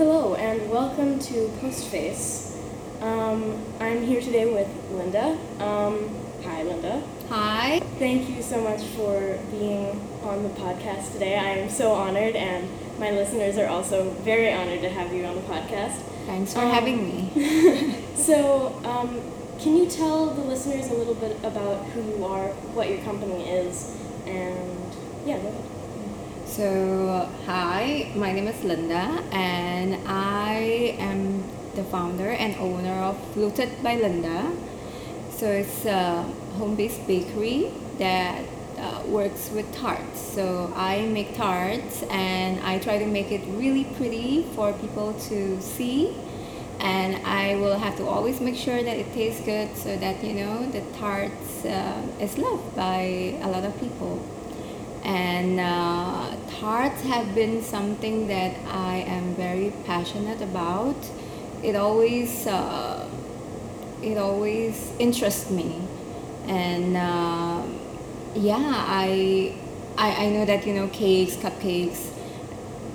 [0.00, 2.56] Hello and welcome to Postface.
[3.02, 5.36] Um, I'm here today with Linda.
[5.58, 6.08] Um,
[6.42, 7.02] hi, Linda.
[7.28, 7.80] Hi.
[7.98, 11.36] Thank you so much for being on the podcast today.
[11.36, 12.66] I am so honored, and
[12.98, 15.96] my listeners are also very honored to have you on the podcast.
[16.24, 17.94] Thanks for Um, having me.
[18.16, 19.20] So, um,
[19.58, 23.50] can you tell the listeners a little bit about who you are, what your company
[23.50, 23.94] is,
[24.24, 24.80] and
[25.26, 25.79] yeah, go ahead.
[26.50, 31.44] So, hi, my name is Linda, and I am
[31.76, 34.50] the founder and owner of Fluted by Linda.
[35.30, 36.24] So, it's a
[36.58, 38.42] home based bakery that
[38.78, 40.18] uh, works with tarts.
[40.20, 45.60] So, I make tarts and I try to make it really pretty for people to
[45.62, 46.16] see.
[46.80, 50.34] And I will have to always make sure that it tastes good so that you
[50.34, 54.18] know the tarts uh, is loved by a lot of people.
[55.04, 60.96] And uh, tarts have been something that I am very passionate about.
[61.62, 63.08] It always uh,
[64.02, 65.80] it always interests me,
[66.46, 67.62] and uh,
[68.34, 69.54] yeah, I,
[69.98, 72.10] I I know that you know cakes, cupcakes,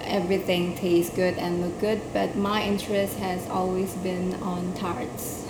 [0.03, 5.44] everything tastes good and look good, but my interest has always been on tarts.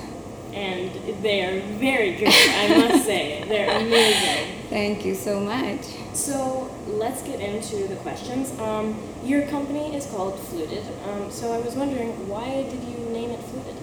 [0.55, 3.43] And they are very good, I must say.
[3.47, 4.55] They're amazing.
[4.69, 5.81] Thank you so much.
[6.13, 8.57] So let's get into the questions.
[8.59, 10.83] Um, your company is called Fluted.
[11.07, 13.75] Um, so I was wondering, why did you name it Fluted?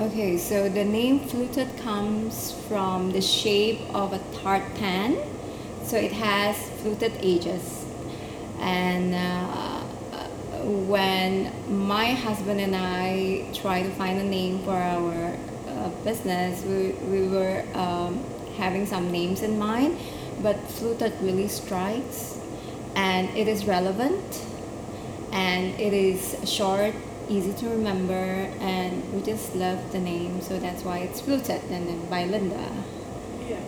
[0.00, 5.16] Okay, so the name fluted comes from the shape of a tart pan.
[5.84, 7.84] So it has fluted edges.
[8.58, 9.84] And uh,
[10.64, 15.36] when my husband and I tried to find a name for our
[15.84, 18.24] uh, business, we, we were um,
[18.56, 19.98] having some names in mind,
[20.42, 22.38] but fluted really strikes
[22.96, 24.44] and it is relevant
[25.32, 26.94] and it is short
[27.28, 28.12] easy to remember
[28.60, 32.68] and we just love the name so that's why it's fluted and then by linda
[33.48, 33.60] Yeah.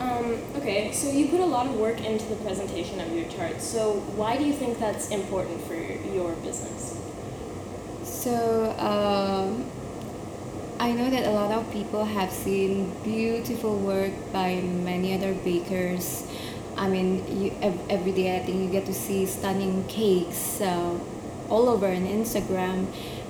[0.00, 3.60] Um, okay, so you put a lot of work into the presentation of your chart.
[3.60, 6.98] So why do you think that's important for your business?
[8.04, 9.64] so um,
[10.84, 16.26] i know that a lot of people have seen beautiful work by many other bakers
[16.76, 20.98] i mean you, ev- every day i think you get to see stunning cakes uh,
[21.48, 22.86] all over on instagram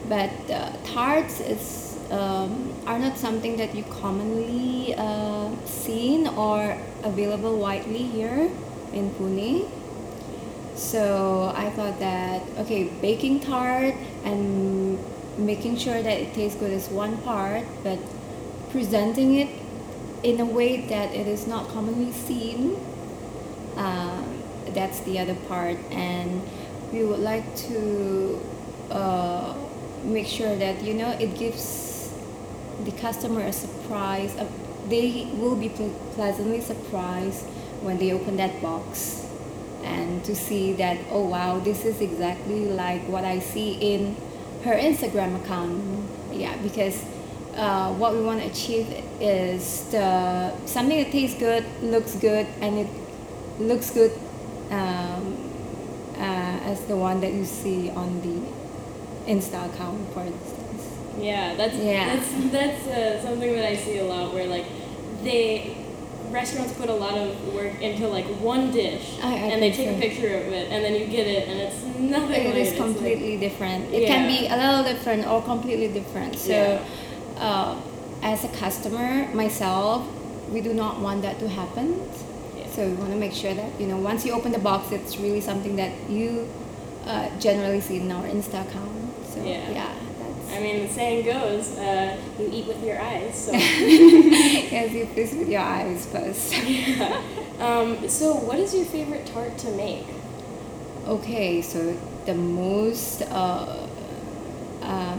[0.09, 7.59] but uh, tarts is um, are not something that you commonly uh, seen or available
[7.59, 8.51] widely here
[8.93, 9.71] in Pune.
[10.75, 13.95] So I thought that okay, baking tart
[14.25, 14.74] and
[15.39, 17.99] making sure that it tastes good is one part, but
[18.71, 19.49] presenting it
[20.23, 22.77] in a way that it is not commonly seen,
[23.77, 25.77] um, that's the other part.
[25.91, 26.43] And
[26.93, 28.41] we would like to
[28.91, 29.55] uh,
[30.05, 32.13] make sure that you know it gives
[32.85, 34.37] the customer a surprise.
[34.37, 34.47] Uh,
[34.89, 37.45] they will be ple- pleasantly surprised
[37.81, 39.27] when they open that box
[39.83, 44.17] and to see that oh wow this is exactly like what I see in
[44.65, 45.83] her Instagram account.
[46.33, 47.05] Yeah, because
[47.57, 48.87] uh, what we want to achieve
[49.21, 52.89] is the something that tastes good, looks good, and it
[53.59, 54.13] looks good
[54.71, 55.37] um,
[56.17, 60.83] uh, as the one that you see on the Insta account, for instance.
[61.21, 62.17] Yeah, that's Yeah.
[62.17, 64.67] that's that's uh, something that I see a lot where like
[65.23, 65.77] they
[66.35, 69.91] restaurants put a lot of work into like one dish I- I and they take
[69.97, 71.79] a picture of it and then you get it and it's
[72.17, 73.81] nothing It like is like- completely different.
[73.95, 76.33] It can be a little different or completely different.
[76.37, 76.81] So, Yeah.
[77.47, 77.77] uh,
[78.23, 80.03] as a customer, myself,
[80.55, 81.87] we do not want that to happen.
[82.59, 82.65] Yeah.
[82.75, 85.15] So we want to make sure that you know once you open the box, it's
[85.25, 86.29] really something that you
[87.07, 88.95] uh, generally see in our Insta account.
[89.33, 89.89] So Yeah.
[90.55, 93.35] I mean, the saying goes, uh, you eat with your eyes.
[93.47, 96.57] So, yes, you please with your eyes first.
[96.67, 97.23] yeah.
[97.59, 100.07] Um, so, what is your favorite tart to make?
[101.07, 103.87] Okay, so the most uh,
[104.83, 105.19] uh,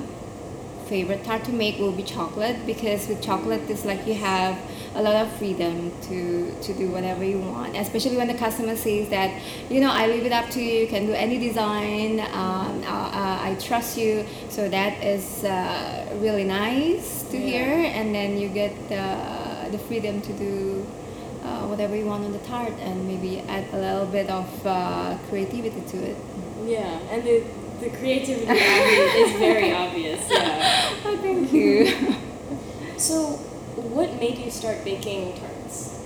[0.88, 4.58] favorite tart to make will be chocolate because with chocolate it's like you have
[4.96, 9.10] a lot of freedom to to do whatever you want especially when the customer says
[9.10, 9.30] that
[9.70, 13.48] you know i leave it up to you you can do any design um, uh,
[13.50, 17.46] i trust you so that is uh, really nice to Yeah.
[17.52, 19.04] hear and then you get the,
[19.72, 20.86] the freedom to do
[21.44, 25.18] uh, whatever you want on the tart and maybe add a little bit of uh,
[25.30, 26.18] creativity to it
[26.66, 27.44] Yeah, and the,
[27.84, 28.50] the creativity
[29.24, 30.22] is very obvious.
[30.32, 30.96] Yeah.
[31.06, 31.92] oh, thank you
[32.98, 33.40] So,
[33.76, 36.00] what made you start baking tarts?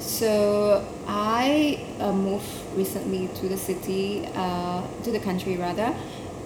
[0.00, 5.94] So I uh, moved recently to the city, uh, to the country rather,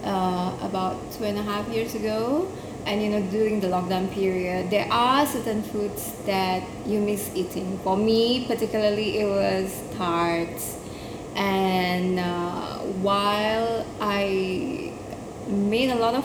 [0.05, 2.51] uh, about two and a half years ago.
[2.87, 7.79] And you know, during the lockdown period, there are certain foods that you miss eating.
[7.85, 10.77] For me, particularly, it was tarts.
[11.37, 14.93] And uh, while I
[15.47, 16.25] made a lot of,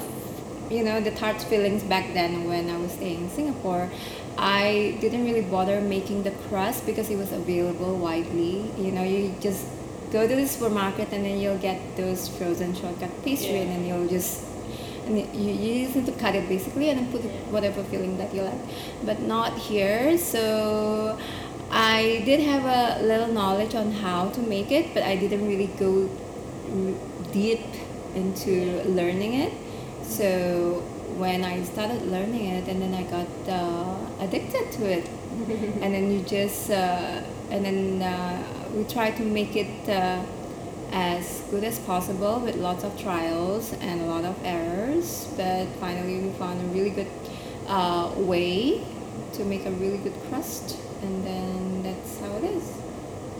[0.71, 3.89] you know, the tart fillings back then when I was staying in Singapore,
[4.43, 8.69] I didn't really bother making the crust because it was available widely.
[8.77, 9.65] You know, you just
[10.11, 14.09] go to the supermarket and then you'll get those frozen shortcrust pastry and then you'll
[14.09, 14.43] just
[15.05, 17.21] and you, you just need to cut it basically and then put
[17.55, 18.59] whatever filling that you like.
[19.05, 20.17] But not here.
[20.17, 21.17] So
[21.71, 25.65] i did have a little knowledge on how to make it but i didn't really
[25.79, 26.07] go
[27.31, 27.65] deep
[28.13, 29.53] into learning it.
[30.03, 30.83] So
[31.17, 35.09] when i started learning it and then i got uh, addicted to it.
[35.81, 40.21] And then you just uh, and then uh, we try to make it uh,
[40.91, 46.19] as good as possible with lots of trials and a lot of errors but finally
[46.19, 47.07] we found a really good
[47.67, 48.83] uh, way
[49.33, 52.77] to make a really good crust and then that's how it is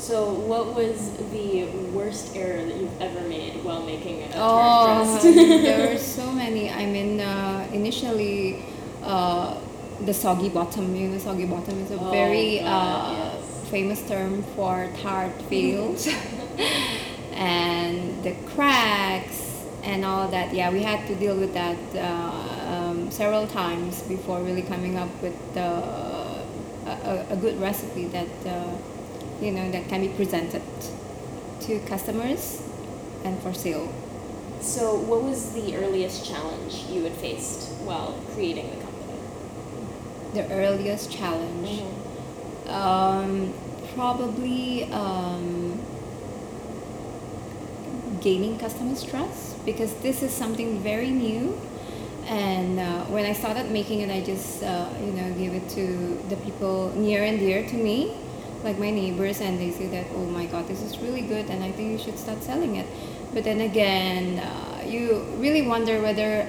[0.04, 0.98] So, what was
[1.32, 1.64] the
[1.96, 5.24] worst error that you've ever made while making a tart oh crust?
[5.68, 8.64] there were so many i mean uh, initially
[9.04, 9.56] uh,
[10.04, 13.70] the soggy bottom you know soggy bottom is a Oh, very God, uh, yes.
[13.72, 16.08] famous term for tart fields
[17.32, 19.40] and the cracks
[19.84, 24.42] and all that yeah we had to deal with that uh, um, several times before
[24.44, 25.62] really coming up with uh,
[26.92, 28.76] a, a- a good recipe that uh,
[29.44, 30.62] you know that can be presented
[31.62, 32.62] to customers
[33.24, 33.92] and for sale.
[34.62, 38.94] So, what was the earliest challenge you had faced while creating the company?
[40.34, 41.84] the earliest challenge?
[42.68, 43.54] Um,
[43.94, 45.80] probably um,
[48.22, 51.60] gaining customers trust because this is something very new.
[52.26, 56.18] And uh, when i started making it i just uh, you know gave it to
[56.30, 58.16] the people near and dear to me
[58.64, 61.64] like my neighbors and they say that oh my god this is really good and
[61.64, 62.88] i think you should start selling it
[63.34, 66.48] but then again uh, you really wonder whether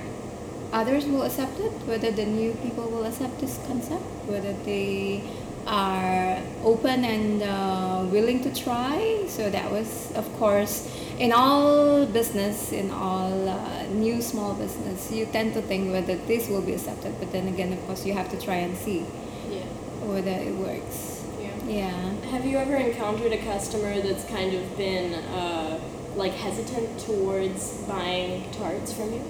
[0.73, 5.23] others will accept it, whether the new people will accept this concept, whether they
[5.69, 9.25] are open and uh, willing to try.
[9.29, 15.27] So that was, of course, in all business, in all uh, new small business, you
[15.27, 17.15] tend to think whether this will be accepted.
[17.21, 19.07] But then again, of course, you have to try and see
[19.49, 19.63] Yeah.
[20.05, 21.14] whether it works.
[21.67, 21.91] Yeah.
[22.31, 25.81] Have you ever encountered a customer that's kind of been uh,
[26.15, 29.23] like hesitant towards buying tarts from you?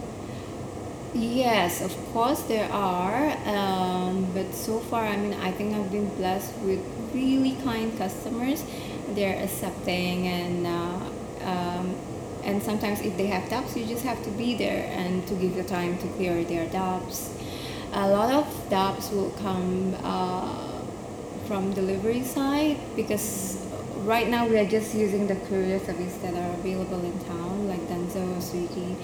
[1.14, 6.08] Yes, of course there are, um, but so far, I mean, I think I've been
[6.16, 6.80] blessed with
[7.14, 8.64] really kind customers.
[9.08, 11.00] They're accepting, and uh,
[11.46, 11.94] um,
[12.42, 15.54] and sometimes if they have doubts, you just have to be there and to give
[15.54, 17.32] the time to clear their doubts.
[17.92, 20.73] A lot of doubts will come uh,
[21.46, 23.58] from delivery side because
[24.04, 27.80] right now we are just using the courier service that are available in town, like
[27.88, 28.96] Dunzo or Swiggy,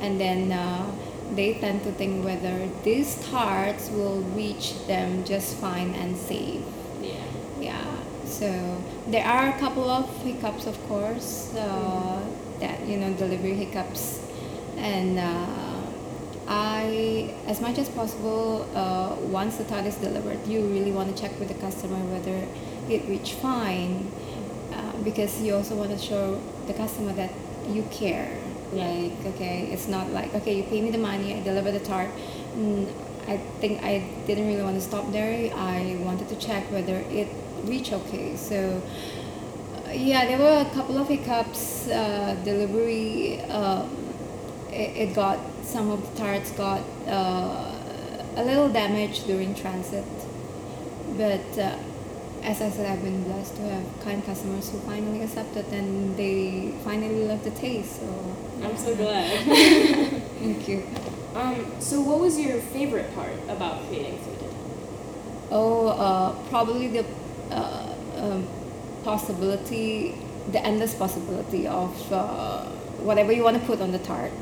[0.00, 0.52] and then.
[0.52, 0.90] Uh,
[1.34, 6.62] they tend to think whether these cards will reach them just fine and safe.
[7.00, 7.24] Yeah.
[7.60, 7.96] Yeah.
[8.24, 12.20] So there are a couple of hiccups, of course, uh,
[12.60, 14.20] that you know delivery hiccups,
[14.76, 15.46] and uh,
[16.50, 21.22] I, as much as possible, uh, once the tart is delivered, you really want to
[21.22, 22.44] check with the customer whether
[22.92, 24.10] it reached fine,
[24.72, 27.30] uh, because you also want to show the customer that
[27.68, 28.36] you care.
[28.74, 28.84] Yeah.
[28.84, 32.10] Like, okay, it's not like okay, you pay me the money, I deliver the tart.
[32.56, 32.90] Mm,
[33.28, 35.54] I think I didn't really want to stop there.
[35.54, 37.28] I wanted to check whether it
[37.64, 38.34] reached okay.
[38.34, 38.82] So
[39.86, 41.88] uh, yeah, there were a couple of hiccups.
[41.88, 43.88] Uh, delivery, um,
[44.70, 45.38] it, it got
[45.70, 47.72] some of the tarts got uh,
[48.36, 50.04] a little damaged during transit,
[51.16, 51.78] but uh,
[52.42, 56.74] as I said, I've been blessed to have kind customers who finally accepted and they
[56.82, 58.00] finally love the taste.
[58.00, 59.30] So I'm so glad.
[60.40, 60.82] thank you.
[61.34, 64.54] um, so, what was your favorite part about creating Fluted?
[65.50, 67.04] Oh, uh, probably the
[67.50, 68.48] uh, um,
[69.04, 70.14] possibility,
[70.50, 72.64] the endless possibility of uh,
[73.02, 74.32] whatever you want to put on the tart.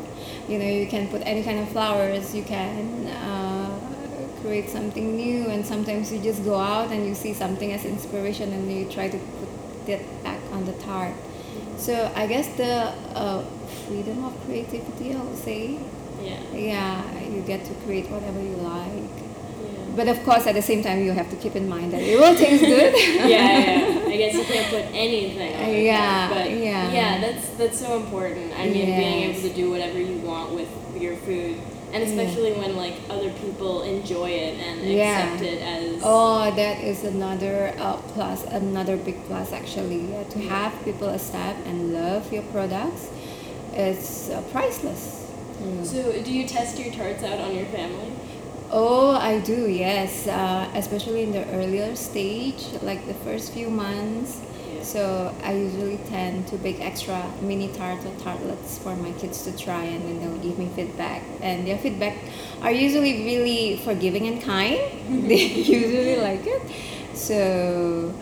[0.49, 2.35] You know, you can put any kind of flowers.
[2.35, 3.79] You can uh,
[4.41, 8.53] create something new, and sometimes you just go out and you see something as inspiration,
[8.53, 11.15] and you try to put it back on the tart.
[11.77, 13.45] So I guess the uh,
[13.87, 15.79] freedom of creativity, I would say.
[16.23, 16.41] Yeah.
[16.53, 19.28] Yeah, you get to create whatever you like.
[19.99, 22.17] But of course, at the same time, you have to keep in mind that it
[22.17, 22.95] will taste good.
[23.29, 24.07] yeah, yeah.
[24.15, 25.83] I guess you can't put anything on it.
[25.83, 26.93] Yeah, But yeah.
[26.93, 28.53] yeah, that's that's so important.
[28.57, 31.59] I mean, being able to do whatever you want with your food,
[31.93, 35.35] and especially when like other people enjoy it and Yeah.
[35.35, 36.01] accept it as.
[36.05, 40.13] Oh, that is another uh, plus, another big plus actually.
[40.13, 43.11] Yeah, to have people accept and love your products
[43.75, 45.27] is uh, priceless.
[45.61, 45.85] Mm.
[45.85, 48.13] So, do you test your tarts out on your family?
[48.71, 50.27] Oh, I do, yes.
[50.27, 54.41] Uh, especially in the earlier stage, like the first few months.
[54.75, 54.83] Yeah.
[54.83, 59.57] So I usually tend to bake extra mini tarts or tartlets for my kids to
[59.57, 61.23] try, and then they'll give me feedback.
[61.41, 62.17] And their feedback
[62.61, 64.79] are usually really forgiving and kind.
[65.29, 66.63] they usually like it.
[67.15, 68.13] So,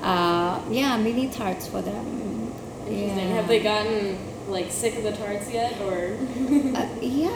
[0.00, 2.52] uh, yeah, mini tarts for them.
[2.88, 3.28] Interesting.
[3.28, 3.34] Yeah.
[3.36, 4.18] Have they gotten
[4.48, 6.18] like sick of the tarts yet, or?
[6.72, 7.28] Uh, yeah,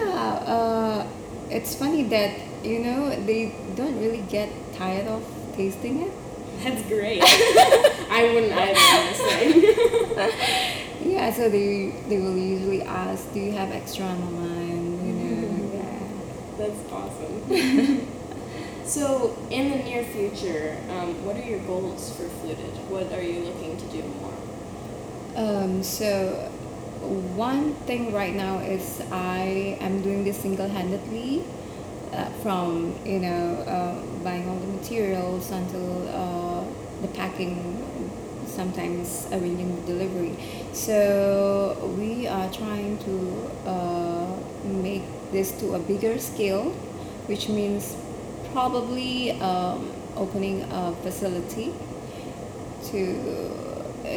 [0.47, 1.07] uh,
[1.51, 2.31] it's funny that
[2.67, 5.23] you know they don't really get tired of
[5.55, 6.13] tasting it.
[6.63, 7.23] That's great.
[8.11, 10.57] I wouldn't either, honestly.
[11.07, 15.75] Yeah, so they they will usually ask, "Do you have extra, mama?" And you know,
[15.75, 15.99] yeah.
[16.59, 18.09] That's awesome.
[18.85, 22.75] so, in the near future, um, what are your goals for Fluted?
[22.91, 24.35] What are you looking to do more?
[25.37, 26.51] Um, so
[27.37, 31.45] one thing right now is I am doing this single-handedly,
[32.17, 33.95] uh, from you know uh,
[34.25, 36.65] buying all the materials until uh,
[37.03, 37.57] the packing,
[38.47, 40.35] sometimes arranging the delivery.
[40.73, 46.71] So we are trying to uh, make this to a bigger scale,
[47.29, 47.97] which means
[48.53, 51.73] probably um, opening a facility
[52.91, 53.57] to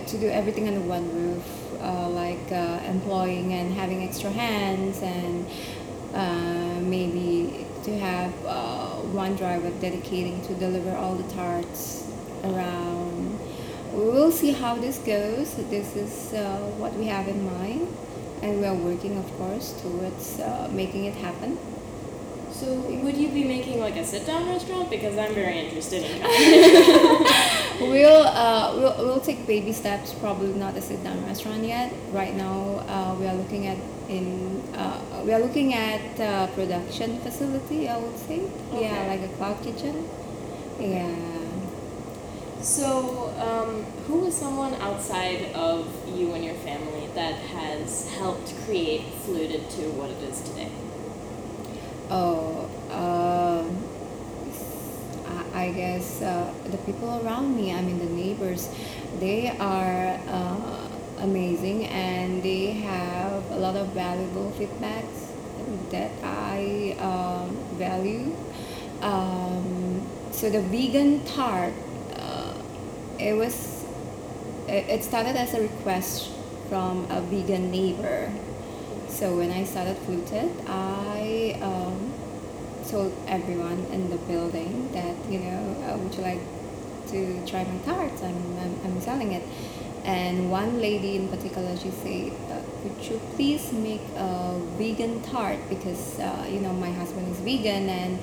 [0.05, 5.45] to do everything under one roof, uh, like uh, employing and having extra hands, and
[6.13, 12.07] uh, maybe to have uh, one driver dedicating to deliver all the tarts
[12.43, 13.39] around.
[13.93, 15.55] We will see how this goes.
[15.69, 17.87] This is uh, what we have in mind,
[18.41, 21.57] and we are working, of course, towards uh, making it happen.
[22.51, 24.89] So, would you be making like a sit-down restaurant?
[24.89, 27.25] Because I'm very interested in trying.
[27.79, 31.93] We'll, uh, we'll, we'll take baby steps, probably not a sit down restaurant yet.
[32.11, 33.77] Right now, uh, we are looking at
[34.09, 37.87] in uh, we are looking at uh, production facility.
[37.87, 38.41] I would say,
[38.73, 40.09] yeah, like a cloud kitchen.
[40.79, 41.15] Yeah.
[42.61, 49.03] So, um, who is someone outside of you and your family that has helped create
[49.23, 50.71] Fluted to what it is today?
[52.09, 53.83] Oh, um,
[55.53, 57.73] I, I guess uh, the people around me.
[57.73, 58.67] I mean, the neighbors.
[59.19, 60.88] They are uh,
[61.19, 65.29] amazing, and they have a lot of valuable feedbacks
[65.91, 68.35] that I um, value.
[69.01, 71.73] Um, so the vegan tart,
[72.15, 72.53] uh,
[73.19, 73.85] it was,
[74.67, 76.31] it, started as a request
[76.69, 78.31] from a vegan neighbor.
[79.07, 82.13] So when I started Fluted, I um,
[82.87, 86.39] told everyone in the building that you know, uh, would you like
[87.09, 88.21] to try my tarts?
[88.21, 89.43] I'm, I'm, I'm selling it.
[90.09, 92.31] And one lady in particular, she said,
[92.81, 97.89] "Could you please make a vegan tart because uh, you know my husband is vegan
[97.95, 98.17] and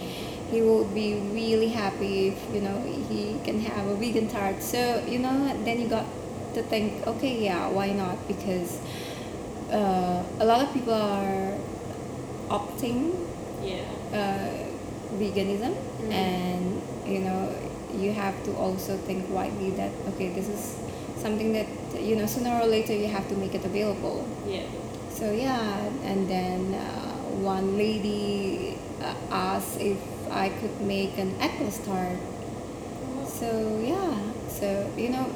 [0.50, 2.78] he would be really happy if you know
[3.10, 5.36] he can have a vegan tart." So you know,
[5.68, 6.06] then you got
[6.58, 8.16] to think, okay, yeah, why not?
[8.26, 8.80] Because
[9.70, 11.54] uh, a lot of people are
[12.48, 13.12] opting
[13.62, 13.82] Yeah.
[14.12, 14.50] uh,
[15.20, 16.12] veganism Mhm.
[16.12, 16.64] and
[17.06, 17.48] you know
[18.02, 20.64] you have to also think widely that okay this is
[21.26, 21.68] something that
[22.00, 24.18] you know sooner or later you have to make it available.
[24.46, 24.62] Yeah.
[25.10, 25.80] so yeah
[26.10, 29.98] and then uh, one lady uh, asked if
[30.30, 32.18] i could make an eggless tart
[33.38, 33.48] so
[33.92, 34.12] yeah
[34.58, 35.26] so you know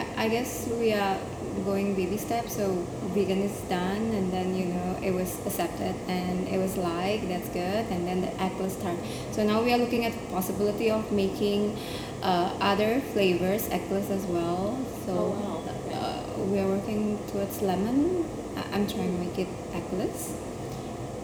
[0.00, 1.18] I, I guess we are
[1.64, 2.66] going baby steps so
[3.14, 7.48] vegan is done and then you know it was accepted and it was like that's
[7.60, 8.98] good and then the eggless tart
[9.32, 11.76] so now we are looking at the possibility of making
[12.22, 15.54] uh, other flavors eggless as well so Oh, wow.
[15.92, 18.24] Uh, we are working towards lemon
[18.56, 20.32] I- i'm trying to make it eggless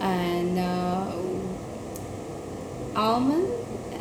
[0.01, 1.13] and uh,
[2.97, 3.49] almond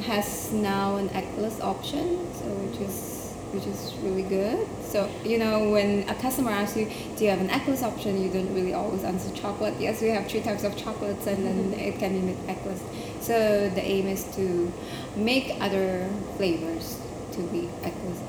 [0.03, 3.19] has now an eggless option, so which is
[3.53, 4.67] which is really good.
[4.83, 6.85] So you know when a customer asks you,
[7.15, 8.21] do you have an eggless option?
[8.21, 9.75] You don't really always answer chocolate.
[9.79, 12.79] Yes, we have three types of chocolates, and then it can be eggless.
[13.23, 14.71] So the aim is to
[15.15, 16.99] make other flavors
[17.33, 17.69] to be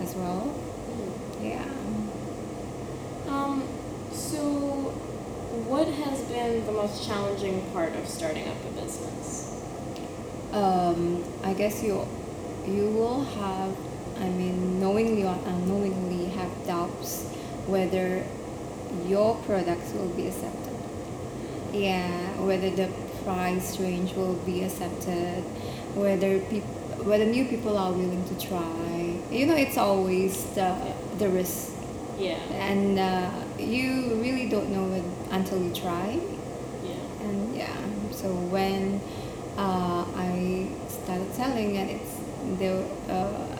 [0.00, 0.54] as well.
[1.42, 1.64] Yeah.
[3.28, 3.66] Um,
[4.12, 4.40] so,
[5.66, 9.54] what has been the most challenging part of starting up a business?
[10.54, 12.06] um, I guess you
[12.66, 13.76] you will have,
[14.18, 17.24] I mean, knowingly or unknowingly have doubts
[17.66, 18.24] whether
[19.06, 20.72] your products will be accepted.
[21.72, 22.08] Yeah,
[22.40, 22.88] whether the
[23.25, 25.43] price range will be accepted,
[25.95, 26.69] whether people,
[27.04, 29.19] whether new people are willing to try.
[29.31, 30.75] You know, it's always the
[31.19, 31.73] the risk,
[32.19, 32.38] Yeah.
[32.52, 36.19] and uh, you really don't know it until you try.
[36.85, 37.26] Yeah.
[37.26, 37.76] And yeah,
[38.12, 39.00] so when
[39.57, 42.14] uh, I started selling, and it's
[42.59, 43.57] there, uh,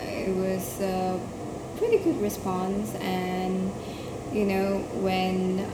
[0.00, 1.18] it was a
[1.78, 3.70] pretty good response, and
[4.32, 5.64] you know when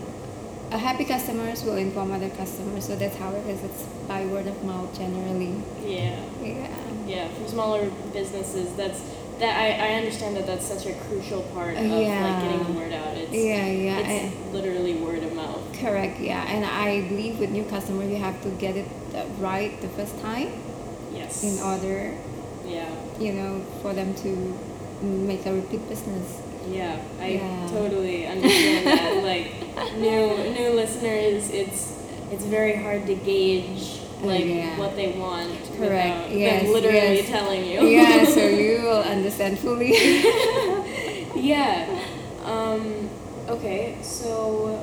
[0.73, 3.63] a happy customers will inform other customers, so that's how it is.
[3.63, 5.55] It's by word of mouth generally.
[5.85, 6.19] Yeah.
[6.43, 6.69] Yeah.
[7.07, 7.29] Yeah.
[7.29, 9.01] For smaller businesses, that's
[9.39, 12.25] that I, I understand that that's such a crucial part of Yeah.
[12.25, 13.17] like getting the word out.
[13.17, 13.99] It's Yeah, yeah.
[13.99, 15.61] it's literally word of mouth.
[15.79, 19.79] Correct, yeah, and I believe with new customer you have to get it uh, right
[19.81, 20.53] the first time
[21.13, 21.43] Yes.
[21.43, 22.15] in order,
[22.67, 22.89] Yeah.
[23.19, 24.59] you know, for them to
[25.03, 26.41] make a repeat business.
[26.71, 27.69] Yeah, I Yeah.
[27.71, 29.23] totally understand that.
[29.23, 31.93] Like new new listeners, it's
[32.31, 34.79] it's very hard to gauge like Yeah.
[34.79, 37.29] what they want Correct, without yes, them literally yes.
[37.29, 37.81] telling you.
[37.87, 39.93] yeah, so you will understand fully.
[41.35, 41.89] yeah.
[42.45, 43.09] Um,
[43.49, 44.79] okay, so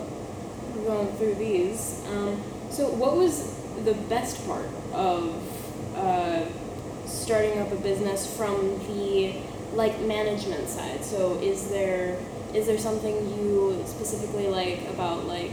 [0.76, 2.02] we're going through these.
[2.12, 3.56] Um, so what was
[3.86, 5.34] the best part of
[5.96, 6.46] uh,
[7.06, 9.34] starting up a business from the
[9.74, 11.04] like management side?
[11.04, 12.18] So is there
[12.54, 15.52] is there something you specifically like about like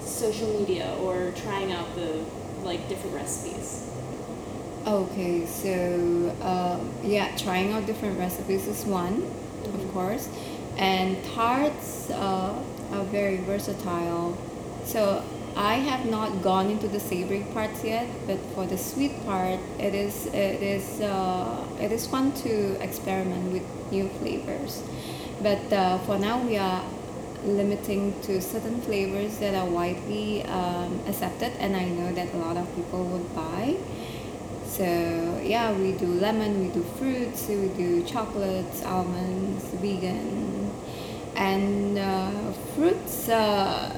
[0.00, 2.24] social media or trying out the
[2.64, 3.84] like different recipes?
[4.86, 9.74] okay, so um, yeah, trying out different recipes is one, Mhm.
[9.74, 10.28] of course,
[10.78, 12.54] and tarts uh,
[12.92, 14.36] are very versatile.
[14.86, 15.22] So
[15.58, 19.92] I have not gone into the savory parts yet, but for the sweet part, it
[19.92, 24.84] is it is uh, it is fun to experiment with new flavors.
[25.42, 26.84] But uh, for now, we are
[27.42, 32.56] limiting to certain flavors that are widely um, accepted, and I know that a lot
[32.56, 33.74] of people would buy.
[34.64, 34.84] So
[35.42, 40.70] yeah, we do lemon, we do fruits, we do chocolates, almonds, vegan,
[41.34, 43.28] and uh, fruits.
[43.28, 43.97] Uh,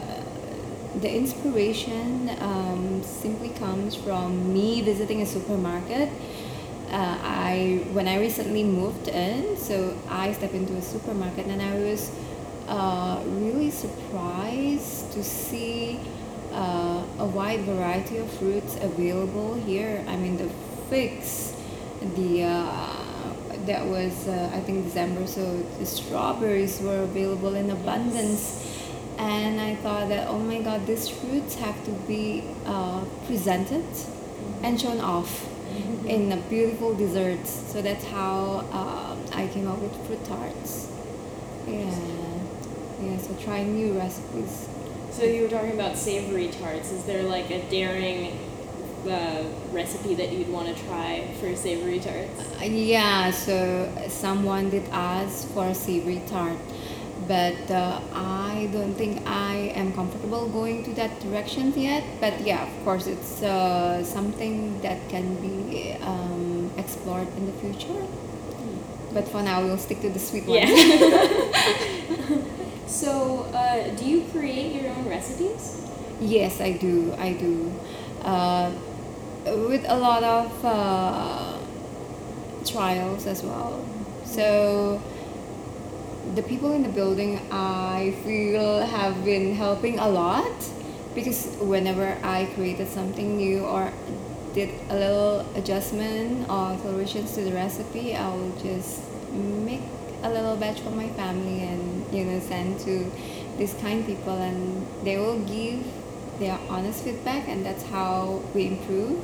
[0.96, 6.08] the inspiration um, simply comes from me visiting a supermarket.
[6.90, 11.78] Uh, I when I recently moved in, so I stepped into a supermarket and I
[11.78, 12.10] was
[12.66, 16.00] uh, really surprised to see
[16.52, 20.04] uh, a wide variety of fruits available here.
[20.08, 20.48] I mean, the
[20.88, 21.54] figs,
[22.16, 23.00] the uh,
[23.66, 28.79] that was uh, I think December, so the strawberries were available in abundance.
[29.20, 33.84] And I thought that oh my god, these fruits have to be uh, presented
[34.62, 35.46] and shown off
[36.06, 37.50] in a beautiful desserts.
[37.72, 40.90] So that's how um, I came up with fruit tarts.
[41.68, 41.94] Yeah,
[43.02, 43.18] yeah.
[43.18, 44.68] So trying new recipes.
[45.10, 46.90] So you were talking about savory tarts.
[46.90, 48.38] Is there like a daring
[49.08, 52.40] uh, recipe that you'd want to try for savory tarts?
[52.60, 53.56] Uh, Yeah, so
[54.08, 56.56] someone did ask for a savory tart,
[57.30, 62.02] but uh, I don't think I am comfortable going to that direction yet.
[62.18, 68.02] But yeah, of course, it's uh, something that can be um, explored in the future.
[69.14, 70.58] But for now, we'll stick to the sweet one.
[70.58, 70.66] Yeah.
[72.88, 75.86] so, uh, do you create your own recipes?
[76.20, 77.14] Yes, I do.
[77.14, 77.72] I do.
[78.22, 78.72] Uh,
[79.70, 81.58] with a lot of uh,
[82.66, 83.84] trials as well.
[84.24, 85.00] So
[86.34, 90.52] the people in the building, I feel, have been helping a lot
[91.14, 93.92] because whenever I created something new or
[94.54, 99.00] did a little adjustment or alterations to the recipe, I will just
[99.32, 99.82] make
[100.22, 103.10] a little batch for my family and you know send to
[103.56, 105.82] these kind people and they will give
[106.38, 109.18] their honest feedback and that's how we improve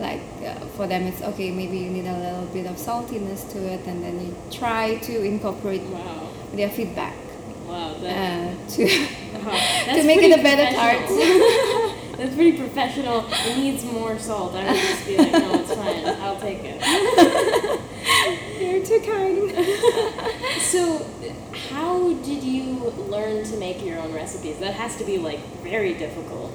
[0.00, 3.58] like uh, for them it's okay maybe you need a little bit of saltiness to
[3.58, 6.25] it and then you try to incorporate Wow.
[6.54, 7.14] Their feedback
[7.66, 7.94] Wow.
[8.00, 8.84] That, uh, to
[9.44, 9.94] wow.
[9.96, 11.08] to make it a better tart.
[12.16, 13.26] That's pretty professional.
[13.28, 14.54] It needs more salt.
[14.54, 16.06] I would just be like, no, it's fine.
[16.22, 16.80] I'll take it.
[18.60, 19.50] you're too kind
[20.62, 21.04] So,
[21.70, 24.58] how did you learn to make your own recipes?
[24.60, 26.52] That has to be like very difficult.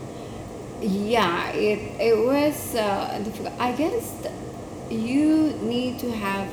[0.82, 4.06] yeah it it was uh, difficult i guess
[4.90, 6.48] you need to have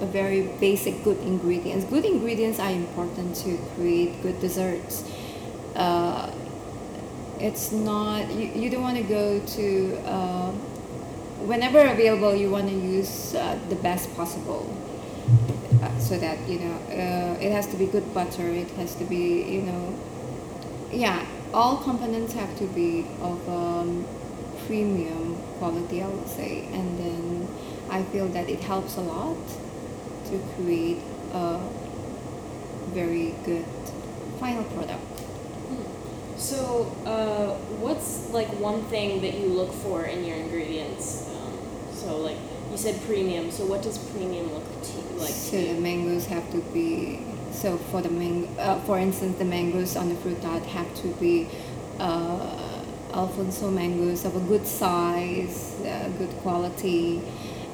[0.00, 5.04] a very basic good ingredients good ingredients are important to create good desserts
[5.74, 6.30] uh,
[7.38, 10.52] it's not you, you don't want to go to uh,
[11.46, 14.66] whenever available, you want to use uh, the best possible.
[15.82, 18.48] Uh, so that you know, uh, it has to be good butter.
[18.48, 19.94] It has to be you know,
[20.90, 21.26] yeah.
[21.52, 24.04] All components have to be of um,
[24.66, 27.48] premium quality, I would say, and then
[27.88, 29.36] I feel that it helps a lot
[30.30, 30.98] to create
[31.32, 31.60] a
[32.92, 33.64] very good
[34.40, 35.02] final product.
[36.36, 41.28] So, uh, what's like one thing that you look for in your ingredients?
[41.30, 41.58] Um,
[41.94, 42.36] so, like
[42.70, 43.50] you said, premium.
[43.50, 45.30] So, what does premium look to you like?
[45.30, 47.20] So to the mangoes have to be
[47.52, 51.08] so for the mang uh, for instance the mangoes on the fruit tart have to
[51.14, 51.48] be
[51.98, 52.76] uh,
[53.14, 57.22] Alphonso mangoes of a good size, uh, good quality,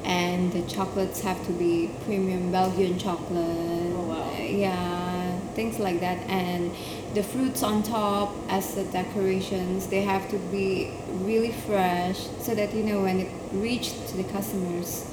[0.03, 3.93] and the chocolates have to be premium Belgian chocolate.
[3.95, 4.37] Oh, wow.
[4.39, 6.71] Yeah, things like that, and
[7.13, 12.73] the fruits on top as the decorations they have to be really fresh so that
[12.73, 15.05] you know when it reached to the customers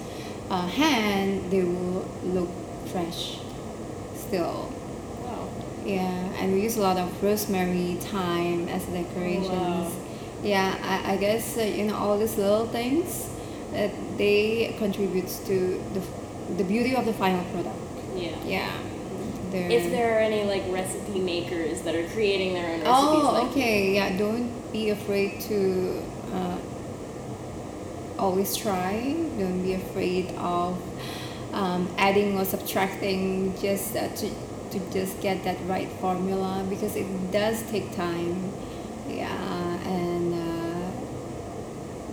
[0.49, 2.49] uh, hand they will look
[2.87, 3.39] fresh
[4.15, 4.73] still
[5.23, 5.49] Wow.
[5.85, 6.09] yeah
[6.41, 9.93] and we use a lot of rosemary thyme as decorations Wow.
[10.43, 13.29] yeah I, I guess uh, you know all these little things
[13.73, 16.03] that they contributes to the,
[16.57, 17.77] the beauty of the final product
[18.17, 18.37] Yeah.
[18.45, 18.73] yeah
[19.51, 23.31] They're- If there are any like recipe makers that are creating their own recipes, Oh,
[23.35, 23.95] like okay.
[23.95, 26.03] Yeah, don't be afraid to
[26.33, 26.57] uh,
[28.19, 29.15] always try.
[29.39, 30.79] Don't be afraid of
[31.53, 34.31] um, adding or subtracting just uh, to,
[34.71, 38.53] to just get that right formula because it does take time.
[39.09, 39.27] Yeah,
[39.89, 40.91] and uh,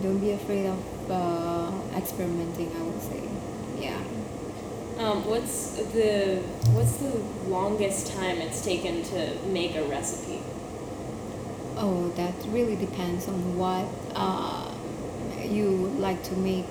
[0.02, 2.72] don't be afraid of uh, experimenting.
[2.76, 3.22] I would say,
[3.80, 4.00] yeah.
[4.98, 6.42] Um, what's the
[6.74, 7.14] what's the
[7.50, 10.42] longest time it's taken to make a recipe?
[11.78, 14.72] Oh, that really depends on what uh,
[15.44, 16.66] you like to make.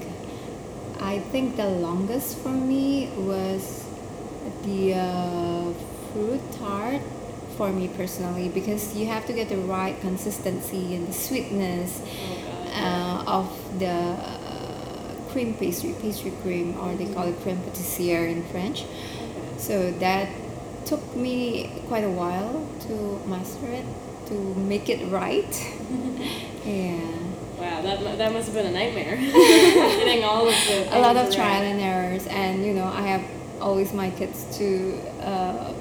[1.01, 3.87] I think the longest for me was
[4.65, 5.73] the uh,
[6.13, 7.03] fruit tart
[7.57, 12.57] for me personally because you have to get the right consistency and the sweetness Oh
[12.77, 18.43] uh, of the uh, cream pastry, pastry cream, or they call it creme pâtissière in
[18.45, 18.85] French.
[19.59, 20.29] So that
[20.85, 23.85] took me quite a while to master it,
[24.27, 25.53] to make it right.
[26.65, 27.01] yeah.
[27.59, 29.17] Wow, that that must have been a nightmare.
[30.01, 33.25] Getting all of the A lot of trial and errors, and you know, I have
[33.61, 35.73] always my kids to uh,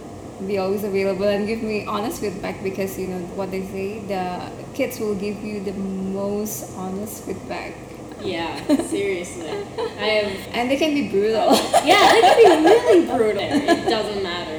[0.47, 4.51] be always available and give me honest feedback because you know what they say the
[4.73, 7.73] kids will give you the most honest feedback
[8.21, 8.55] Yeah,
[8.89, 9.49] seriously.
[9.99, 10.31] I have.
[10.55, 11.53] and they can be brutal
[11.85, 13.43] Yeah, they can be really brutal.
[13.75, 14.57] It doesn't matter.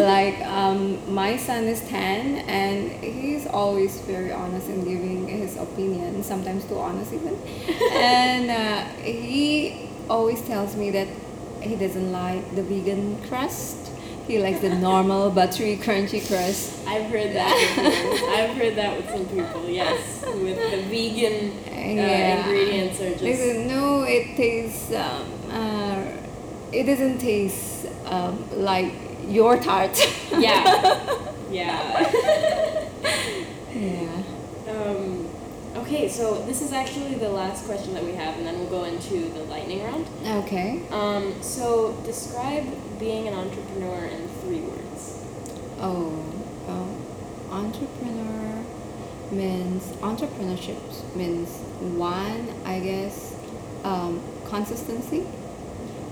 [0.00, 6.22] like um, my son is 10 and he's always very honest in giving his opinion
[6.24, 7.36] sometimes too honest even
[7.92, 11.08] and uh, he always tells me that
[11.60, 13.89] he doesn't like the vegan crust
[14.30, 17.52] he likes the normal buttery crunchy crust I've heard that.
[18.38, 19.68] I've heard that with some people.
[19.68, 22.46] Yes, with the vegan uh, Yeah.
[22.46, 23.40] ingredients are just.
[23.40, 26.04] said, no it tastes um, uh,
[26.72, 28.92] it doesn't taste um, like
[29.26, 29.98] your tart.
[30.32, 31.18] Yeah.
[31.50, 32.06] yeah
[34.68, 35.28] Um,
[36.00, 38.84] okay, so this is actually the last question that we have, and then we'll go
[38.84, 40.06] into the lightning round.
[40.44, 42.66] okay Um, so describe
[42.98, 45.24] being an entrepreneur in three words.
[45.78, 46.24] Oh,
[46.68, 46.96] um,
[47.50, 48.64] entrepreneur
[49.30, 50.80] means entrepreneurship
[51.14, 51.48] means
[51.96, 53.34] one, I guess,
[53.84, 55.26] um, consistency.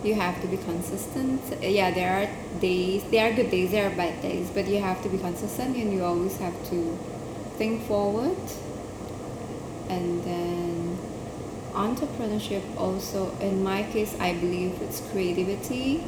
[0.05, 1.41] You have to be consistent.
[1.61, 5.03] Yeah, there are days, there are good days, there are bad days, but you have
[5.03, 6.97] to be consistent and you always have to
[7.57, 8.39] think forward.
[9.89, 10.99] And then
[11.73, 16.05] entrepreneurship also, in my case, I believe it's creativity.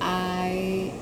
[0.00, 0.92] I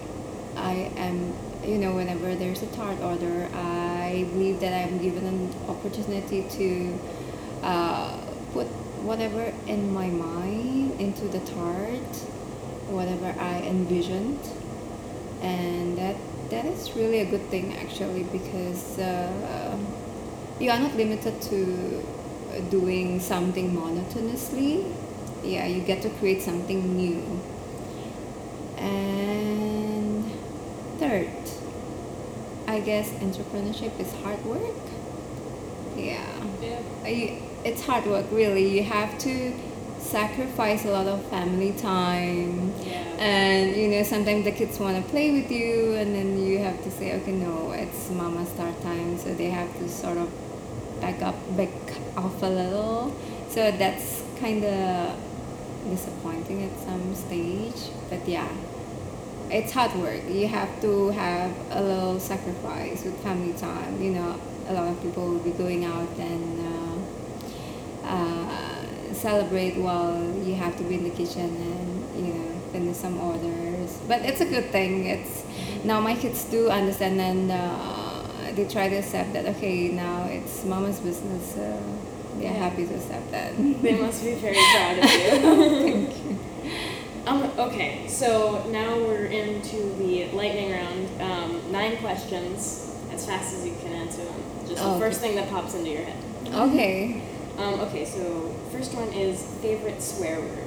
[0.56, 1.32] I am,
[1.64, 6.98] you know, whenever there's a tart order, I believe that I'm given an opportunity to
[7.62, 8.16] uh,
[8.52, 8.66] put
[9.06, 12.12] whatever in my mind into the tart,
[12.90, 14.40] whatever I envisioned,
[15.42, 16.16] and that
[16.50, 19.76] that is really a good thing actually because uh,
[20.58, 22.02] you are not limited to
[22.70, 24.92] doing something monotonously.
[25.42, 27.40] Yeah, you get to create something new.
[28.76, 30.24] And
[30.98, 31.30] third,
[32.66, 34.74] I guess entrepreneurship is hard work.
[35.96, 36.26] Yeah.
[36.60, 36.80] Yeah.
[37.64, 38.68] It's hard work really.
[38.68, 39.52] You have to
[39.98, 42.72] sacrifice a lot of family time.
[42.82, 43.04] Yeah.
[43.18, 46.82] And you know, sometimes the kids want to play with you, and then you have
[46.84, 49.18] to say, okay, no, it's mama start time.
[49.18, 50.30] So they have to sort of
[51.00, 51.68] back up, back
[52.18, 53.14] off a little.
[53.48, 55.16] So that's kind of
[55.88, 57.90] disappointing at some stage.
[58.10, 58.48] But yeah,
[59.50, 60.22] it's hard work.
[60.28, 64.02] You have to have a little sacrifice with family time.
[64.02, 66.44] You know, a lot of people will be going out and
[68.04, 72.96] uh, uh, celebrate while you have to be in the kitchen and you know finish
[72.96, 73.98] some orders.
[74.06, 75.06] But it's a good thing.
[75.06, 75.44] It's
[75.84, 78.07] now my kids do understand and uh,
[78.58, 79.46] they try to accept that.
[79.56, 81.54] Okay, now it's mama's business.
[81.54, 81.60] So
[82.34, 82.52] they're Yeah.
[82.54, 83.56] happy to accept that.
[83.56, 86.06] They must be very proud of you.
[86.08, 86.38] Thank you.
[87.26, 91.08] Um, okay, so now we're into the lightning round.
[91.20, 94.40] Um, nine questions, as fast as you can answer them.
[94.66, 96.16] Just the Oh, first thing that pops into your head.
[96.52, 97.22] Okay.
[97.58, 100.64] Um, okay, so first one is favorite swear word.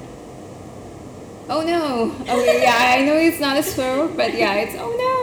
[1.49, 2.12] Oh no.
[2.32, 5.20] Okay, yeah, I know it's not a swear word, but yeah, it's oh no.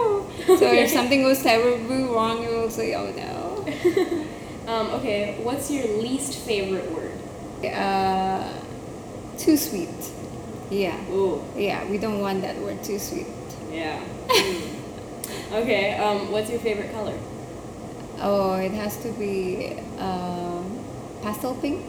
[0.49, 0.83] So Okay.
[0.85, 4.25] if something goes terribly wrong, you will say oh no.
[4.69, 7.17] Um, okay, what's your least favorite word?
[7.65, 8.53] Uh,
[9.39, 9.89] too sweet.
[10.71, 10.95] Yeah.
[11.11, 13.27] Ooh, Yeah, we don't want that word too sweet.
[13.73, 13.99] yeah.
[15.53, 17.17] Okay, um, what's your favorite color?
[18.21, 20.79] Oh, it has to be um,
[21.23, 21.85] pastel pink.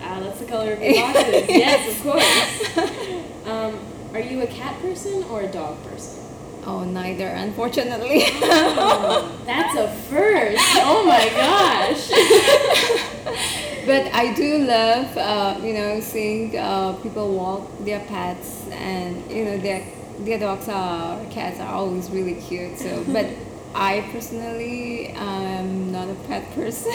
[0.00, 1.44] Ah, that's the color of your boxes.
[1.48, 3.48] yes, of course.
[3.48, 3.78] Um,
[4.12, 6.22] are you a cat person or a dog person?
[6.66, 8.20] Oh, neither, unfortunately.
[8.40, 10.62] That's a first.
[10.76, 12.08] Oh my gosh.
[13.86, 19.44] but I do love, uh, you know, seeing uh, people walk their pets, and you
[19.44, 19.84] know, their
[20.20, 22.78] their dogs are cats are always really cute.
[22.78, 23.26] So, but
[23.74, 26.92] I personally am not a pet person.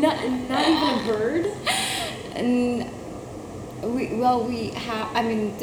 [0.00, 0.16] Not,
[0.48, 1.52] not even a bird?
[2.34, 2.90] and
[3.82, 5.08] we well we have.
[5.14, 5.54] I mean,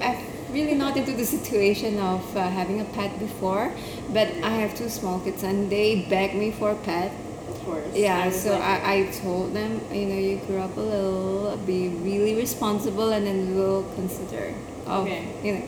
[0.00, 3.72] I've really not into the situation of uh, having a pet before,
[4.12, 7.12] but I have two small kids, and they beg me for a pet.
[7.48, 7.94] Of course.
[7.94, 11.88] Yeah, so like- I, I told them, you know, you grow up a little, be
[11.88, 14.54] really responsible, and then we'll consider.
[14.86, 15.24] Of, Okay.
[15.44, 15.60] You know,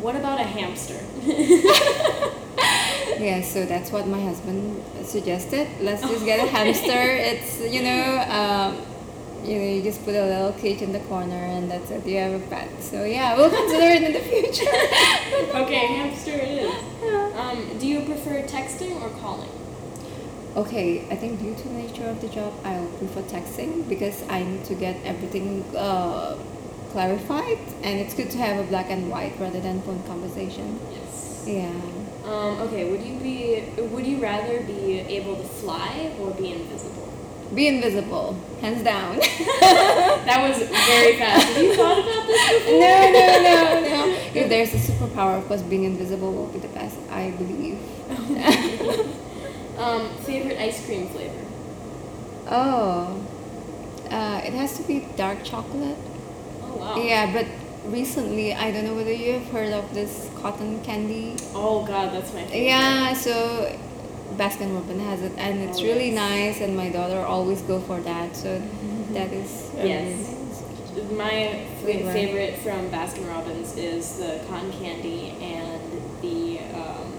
[0.00, 0.96] What about a hamster?
[3.20, 5.68] yeah, so that's what my husband suggested.
[5.80, 7.02] Let's just get a hamster.
[7.30, 8.78] It's, you know, um,
[9.44, 12.06] you know, you just put a little cage in the corner, and that's it.
[12.06, 12.82] You have a pet.
[12.82, 14.70] So yeah, we'll consider it in the future.
[15.62, 16.90] okay, hamster it is.
[17.36, 19.50] Um, do you prefer texting or calling?
[20.56, 24.22] Okay, I think due to the nature of the job, I will prefer texting because
[24.28, 26.36] I need to get everything uh,
[26.90, 30.80] clarified, and it's good to have a black and white rather than phone conversation.
[30.90, 31.44] Yes.
[31.46, 31.70] Yeah.
[32.24, 37.09] Um, okay, would you be would you rather be able to fly or be invisible?
[37.54, 39.18] Be invisible, hands down.
[40.30, 41.48] That was very fast.
[41.48, 42.80] Have you thought about this before?
[42.80, 44.16] no, no, no, no.
[44.34, 47.78] If there's a superpower, of course, being invisible will be the best, I believe.
[49.80, 51.40] Um, favorite ice cream flavor?
[52.48, 53.18] Oh,
[54.10, 55.96] uh, it has to be dark chocolate.
[56.62, 56.96] Oh wow.
[56.96, 57.46] Yeah, but
[57.90, 61.36] recently, I don't know whether you have heard of this cotton candy.
[61.54, 62.62] Oh god, that's my favorite.
[62.66, 63.74] Yeah, so
[64.36, 66.60] Baskin Robin has it, and it's Oh, really nice.
[66.60, 68.60] And my daughter always go for that, so
[69.12, 70.18] that is really Yes.
[70.18, 70.36] nice.
[71.16, 72.12] My Flavor.
[72.12, 75.80] favorite from Baskin Robbins is the cotton candy and
[76.20, 77.12] the um,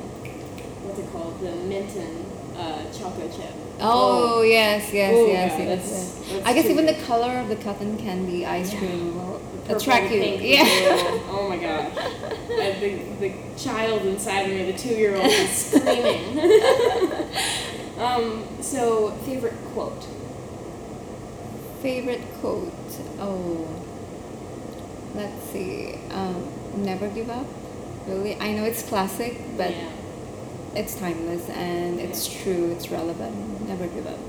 [0.83, 1.39] what's it called?
[1.41, 2.25] The Minton
[2.57, 3.51] uh, choco chip.
[3.79, 5.57] Oh, yes, yes, Oh, yes, yeah, yes.
[5.57, 6.31] that's- yes.
[6.33, 8.79] that's I guess even the color of the cotton candy ice Yeah.
[8.79, 10.21] cream will Purple, attract you.
[10.21, 11.19] Yeah.
[11.33, 11.93] Oh my gosh.
[12.47, 16.39] The, the child inside of me, the two year old, is screaming.
[17.97, 20.05] um, so, favorite quote?
[21.81, 22.71] Favorite quote?
[23.19, 23.67] Oh,
[25.15, 25.95] let's see.
[26.11, 27.47] Um, never give up.
[28.07, 29.89] Really, I know it's classic, but yeah.
[30.75, 32.71] it's timeless and it's true.
[32.71, 33.67] It's relevant.
[33.67, 34.19] Never give up.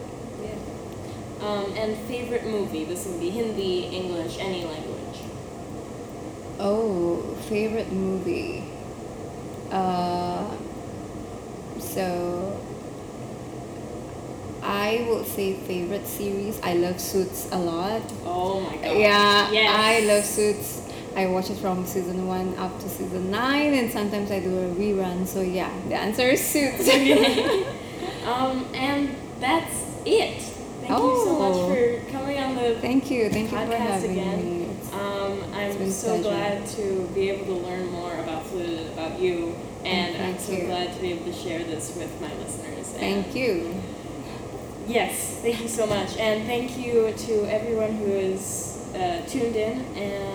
[0.42, 1.46] yeah.
[1.46, 2.84] Um, and favorite movie?
[2.84, 5.01] This can be Hindi, English, any language.
[6.64, 7.16] Oh,
[7.48, 8.62] favorite movie.
[9.70, 10.44] Uh,
[11.80, 12.60] so
[14.62, 16.60] I would say favorite series.
[16.62, 18.02] I love Suits a lot.
[18.24, 18.96] Oh my god.
[18.96, 19.74] Yeah, Yes.
[19.76, 20.78] I love Suits.
[21.16, 24.68] I watch it from season one up to season nine, and sometimes I do a
[24.74, 25.26] rerun.
[25.26, 26.88] So yeah, the answer is Suits.
[28.24, 30.40] um, and that's it.
[30.80, 31.68] Thank you so much Oh.
[31.74, 34.60] for coming on the Thank you, thank you for having again.
[34.60, 34.61] me.
[35.70, 36.22] I'm so pleasure.
[36.22, 40.52] glad to be able to learn more about Fluted and about you, and I'm so
[40.52, 40.66] you.
[40.66, 42.88] glad to be able to share this with my listeners.
[42.98, 43.80] And Thank you.
[44.88, 49.78] Yes, thank you so much, and thank you to everyone who is uh, tuned in,
[49.96, 50.31] and